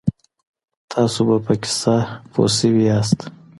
[0.91, 1.95] تاسو به په کیسه
[2.31, 3.19] پوه سوي یاست.